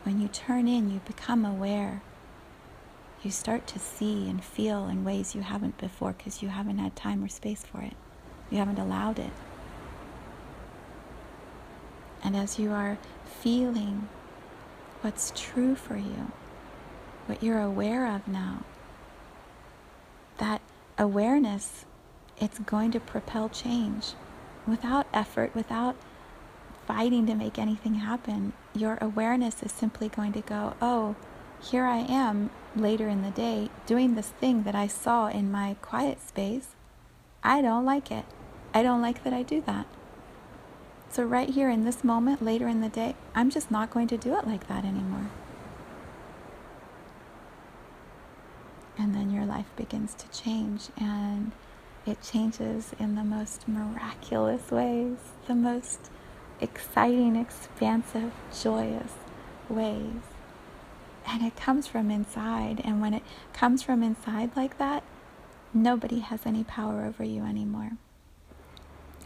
When 0.04 0.20
you 0.20 0.28
turn 0.28 0.68
in, 0.68 0.90
you 0.90 1.00
become 1.06 1.44
aware. 1.46 2.02
You 3.22 3.30
start 3.30 3.66
to 3.68 3.78
see 3.78 4.28
and 4.28 4.44
feel 4.44 4.86
in 4.86 5.02
ways 5.02 5.34
you 5.34 5.40
haven't 5.40 5.78
before 5.78 6.12
because 6.12 6.42
you 6.42 6.50
haven't 6.50 6.78
had 6.78 6.94
time 6.94 7.24
or 7.24 7.28
space 7.28 7.64
for 7.64 7.80
it. 7.80 7.94
You 8.50 8.58
haven't 8.58 8.78
allowed 8.78 9.18
it. 9.18 9.32
And 12.22 12.36
as 12.36 12.58
you 12.58 12.70
are 12.70 12.98
feeling 13.40 14.08
what's 15.00 15.32
true 15.34 15.74
for 15.74 15.96
you, 15.96 16.30
what 17.24 17.42
you're 17.42 17.62
aware 17.62 18.06
of 18.06 18.28
now, 18.28 18.64
that 20.36 20.60
awareness, 20.98 21.86
it's 22.38 22.58
going 22.58 22.90
to 22.90 23.00
propel 23.00 23.48
change 23.48 24.12
without 24.66 25.06
effort, 25.14 25.54
without 25.54 25.96
fighting 26.86 27.26
to 27.26 27.34
make 27.34 27.58
anything 27.58 27.96
happen. 27.96 28.52
Your 28.74 28.98
awareness 29.00 29.62
is 29.62 29.72
simply 29.72 30.08
going 30.08 30.32
to 30.32 30.40
go, 30.40 30.74
oh, 30.80 31.16
here 31.60 31.84
I 31.84 31.98
am 31.98 32.50
later 32.76 33.08
in 33.08 33.22
the 33.22 33.30
day 33.30 33.70
doing 33.86 34.14
this 34.14 34.28
thing 34.28 34.64
that 34.64 34.74
I 34.74 34.86
saw 34.86 35.28
in 35.28 35.50
my 35.50 35.76
quiet 35.80 36.20
space. 36.26 36.68
I 37.42 37.62
don't 37.62 37.84
like 37.84 38.10
it. 38.10 38.24
I 38.72 38.82
don't 38.82 39.02
like 39.02 39.24
that 39.24 39.32
I 39.32 39.42
do 39.42 39.62
that. 39.62 39.86
So, 41.10 41.22
right 41.22 41.48
here 41.48 41.70
in 41.70 41.84
this 41.84 42.02
moment, 42.02 42.42
later 42.42 42.66
in 42.66 42.80
the 42.80 42.88
day, 42.88 43.14
I'm 43.36 43.48
just 43.48 43.70
not 43.70 43.90
going 43.90 44.08
to 44.08 44.16
do 44.16 44.36
it 44.36 44.48
like 44.48 44.66
that 44.66 44.84
anymore. 44.84 45.30
And 48.98 49.14
then 49.14 49.30
your 49.30 49.44
life 49.44 49.70
begins 49.76 50.14
to 50.14 50.28
change, 50.30 50.88
and 50.96 51.52
it 52.04 52.20
changes 52.20 52.94
in 52.98 53.14
the 53.14 53.22
most 53.22 53.68
miraculous 53.68 54.70
ways, 54.72 55.18
the 55.46 55.54
most 55.54 56.10
exciting, 56.60 57.36
expansive, 57.36 58.32
joyous 58.62 59.12
ways. 59.68 60.22
And 61.26 61.42
it 61.42 61.56
comes 61.56 61.86
from 61.86 62.10
inside. 62.10 62.80
And 62.84 63.00
when 63.00 63.14
it 63.14 63.22
comes 63.52 63.82
from 63.82 64.02
inside 64.02 64.50
like 64.56 64.78
that, 64.78 65.02
nobody 65.72 66.20
has 66.20 66.40
any 66.44 66.64
power 66.64 67.04
over 67.04 67.24
you 67.24 67.44
anymore. 67.44 67.92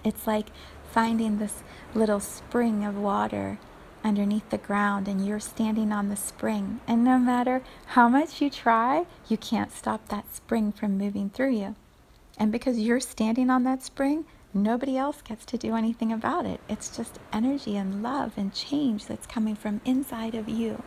It's 0.04 0.26
like 0.26 0.46
finding 0.90 1.38
this 1.38 1.62
little 1.94 2.20
spring 2.20 2.84
of 2.84 2.96
water 2.96 3.58
underneath 4.04 4.48
the 4.50 4.58
ground 4.58 5.08
and 5.08 5.26
you're 5.26 5.40
standing 5.40 5.92
on 5.92 6.08
the 6.08 6.16
spring. 6.16 6.80
And 6.86 7.04
no 7.04 7.18
matter 7.18 7.62
how 7.86 8.08
much 8.08 8.40
you 8.40 8.48
try, 8.48 9.06
you 9.28 9.36
can't 9.36 9.72
stop 9.72 10.08
that 10.08 10.34
spring 10.34 10.72
from 10.72 10.96
moving 10.96 11.30
through 11.30 11.56
you. 11.56 11.74
And 12.38 12.52
because 12.52 12.78
you're 12.78 13.00
standing 13.00 13.50
on 13.50 13.64
that 13.64 13.82
spring, 13.82 14.24
nobody 14.54 14.96
else 14.96 15.22
gets 15.22 15.44
to 15.46 15.58
do 15.58 15.74
anything 15.76 16.12
about 16.12 16.46
it. 16.46 16.60
It's 16.68 16.96
just 16.96 17.18
energy 17.32 17.76
and 17.76 18.02
love 18.02 18.32
and 18.36 18.52
change 18.52 19.06
that's 19.06 19.26
coming 19.26 19.54
from 19.54 19.80
inside 19.84 20.34
of 20.34 20.48
you. 20.48 20.82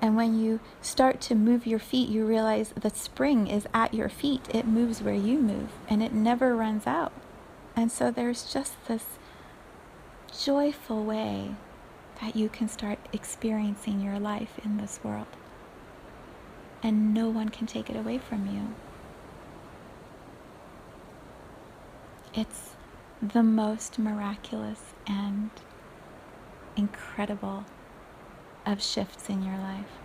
And 0.00 0.16
when 0.16 0.38
you 0.38 0.60
start 0.82 1.20
to 1.22 1.34
move 1.34 1.66
your 1.66 1.78
feet, 1.78 2.10
you 2.10 2.26
realize 2.26 2.74
the 2.78 2.90
spring 2.90 3.46
is 3.46 3.66
at 3.72 3.94
your 3.94 4.10
feet. 4.10 4.42
It 4.54 4.66
moves 4.66 5.00
where 5.00 5.14
you 5.14 5.38
move 5.38 5.70
and 5.88 6.02
it 6.02 6.12
never 6.12 6.54
runs 6.54 6.86
out. 6.86 7.12
And 7.74 7.90
so 7.90 8.10
there's 8.10 8.52
just 8.52 8.74
this 8.86 9.04
joyful 10.44 11.04
way 11.04 11.54
that 12.20 12.36
you 12.36 12.48
can 12.48 12.68
start 12.68 12.98
experiencing 13.12 14.00
your 14.00 14.18
life 14.18 14.58
in 14.62 14.76
this 14.76 15.00
world. 15.02 15.26
And 16.82 17.14
no 17.14 17.30
one 17.30 17.48
can 17.48 17.66
take 17.66 17.88
it 17.88 17.96
away 17.96 18.18
from 18.18 18.46
you. 18.46 18.74
It's 22.36 22.70
the 23.22 23.44
most 23.44 23.96
miraculous 23.96 24.80
and 25.06 25.50
incredible 26.76 27.64
of 28.66 28.82
shifts 28.82 29.30
in 29.30 29.44
your 29.44 29.56
life. 29.56 30.00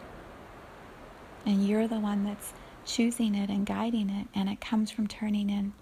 And 1.44 1.68
you're 1.68 1.88
the 1.88 2.00
one 2.00 2.26
that's 2.26 2.54
choosing 2.86 3.34
it 3.34 3.50
and 3.50 3.66
guiding 3.66 4.12
it, 4.12 4.28
and 4.36 4.48
it 4.48 4.62
comes 4.62 4.92
from 4.92 5.08
turning 5.08 5.50
in, 5.50 5.74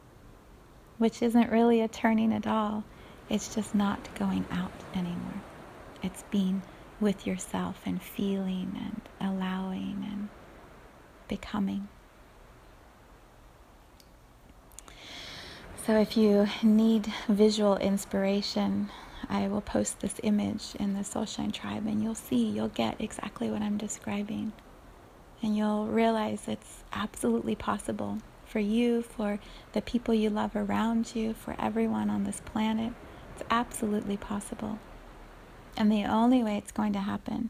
which 0.97 1.21
isn't 1.21 1.51
really 1.51 1.81
a 1.81 1.89
turning 1.89 2.31
at 2.31 2.47
all. 2.47 2.85
It's 3.29 3.53
just 3.53 3.75
not 3.75 4.07
going 4.15 4.45
out 4.49 4.71
anymore. 4.95 5.41
It's 6.01 6.23
being 6.31 6.61
with 7.01 7.27
yourself 7.27 7.81
and 7.85 8.01
feeling 8.01 8.71
and 9.19 9.29
allowing 9.29 10.07
and 10.09 10.29
becoming. 11.27 11.89
So, 15.87 15.97
if 16.01 16.17
you 16.17 16.49
need 16.61 17.13
visual 17.29 17.77
inspiration, 17.77 18.89
I 19.29 19.47
will 19.47 19.61
post 19.61 20.01
this 20.01 20.19
image 20.21 20.75
in 20.77 20.95
the 20.95 20.99
Soulshine 20.99 21.53
Tribe 21.53 21.87
and 21.87 22.03
you'll 22.03 22.13
see, 22.13 22.45
you'll 22.45 22.67
get 22.67 22.99
exactly 22.99 23.49
what 23.49 23.61
I'm 23.61 23.77
describing. 23.77 24.51
And 25.41 25.55
you'll 25.55 25.87
realize 25.87 26.45
it's 26.45 26.83
absolutely 26.91 27.55
possible 27.55 28.17
for 28.45 28.59
you, 28.59 29.01
for 29.01 29.39
the 29.71 29.81
people 29.81 30.13
you 30.13 30.29
love 30.29 30.57
around 30.57 31.15
you, 31.15 31.33
for 31.33 31.55
everyone 31.57 32.09
on 32.09 32.25
this 32.25 32.41
planet. 32.41 32.91
It's 33.33 33.45
absolutely 33.49 34.17
possible. 34.17 34.79
And 35.77 35.89
the 35.89 36.03
only 36.03 36.43
way 36.43 36.57
it's 36.57 36.73
going 36.73 36.91
to 36.93 36.99
happen 36.99 37.49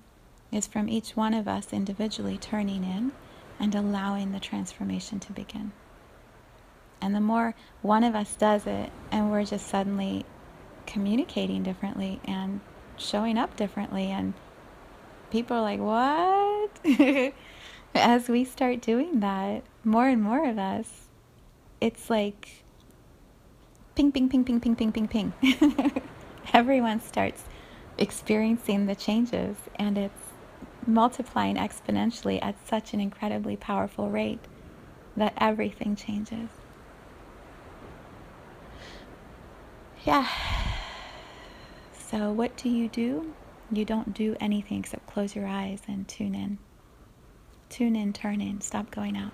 is 0.51 0.67
from 0.67 0.89
each 0.89 1.15
one 1.15 1.33
of 1.33 1.47
us 1.47 1.73
individually 1.73 2.37
turning 2.37 2.83
in 2.83 3.13
and 3.59 3.73
allowing 3.73 4.31
the 4.31 4.39
transformation 4.39 5.19
to 5.21 5.33
begin. 5.33 5.71
And 7.07 7.15
the 7.15 7.21
more 7.21 7.55
one 7.81 8.03
of 8.03 8.15
us 8.15 8.35
does 8.35 8.67
it, 8.67 8.91
and 9.13 9.31
we're 9.31 9.45
just 9.45 9.67
suddenly 9.67 10.25
communicating 10.85 11.63
differently 11.63 12.19
and 12.25 12.59
showing 12.97 13.37
up 13.37 13.55
differently, 13.55 14.07
and 14.07 14.33
people 15.31 15.55
are 15.55 15.61
like, 15.61 15.79
What? 15.79 17.33
As 17.95 18.27
we 18.27 18.43
start 18.43 18.81
doing 18.81 19.21
that, 19.21 19.63
more 19.85 20.09
and 20.09 20.21
more 20.21 20.49
of 20.49 20.59
us, 20.59 21.07
it's 21.79 22.09
like 22.09 22.65
ping, 23.95 24.11
ping, 24.11 24.27
ping, 24.27 24.43
ping, 24.43 24.59
ping, 24.59 24.75
ping, 24.75 24.91
ping, 24.91 25.07
ping. 25.07 25.33
Everyone 26.53 26.99
starts 26.99 27.45
experiencing 27.97 28.85
the 28.85 28.95
changes, 28.95 29.55
and 29.77 29.97
it's 29.97 30.23
multiplying 30.85 31.55
exponentially 31.55 32.43
at 32.43 32.67
such 32.67 32.93
an 32.93 32.99
incredibly 32.99 33.55
powerful 33.55 34.09
rate 34.09 34.43
that 35.15 35.31
everything 35.37 35.95
changes. 35.95 36.49
Yeah 40.05 40.27
So, 41.93 42.31
what 42.31 42.55
do 42.55 42.69
you 42.69 42.87
do? 42.87 43.33
You 43.69 43.83
don't 43.83 44.13
do 44.13 44.37
anything 44.39 44.79
except 44.79 45.07
close 45.07 45.35
your 45.35 45.45
eyes 45.45 45.81
and 45.89 46.07
tune 46.07 46.35
in. 46.35 46.57
Tune 47.69 47.97
in, 47.97 48.13
turn 48.13 48.39
in, 48.39 48.61
stop 48.61 48.91
going 48.91 49.17
out. 49.17 49.33